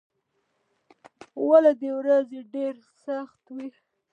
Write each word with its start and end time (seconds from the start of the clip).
اولې 1.41 1.89
ورځې 1.99 2.39
ډېرې 2.53 2.83
سختې 3.03 3.51
وې. 3.57 3.69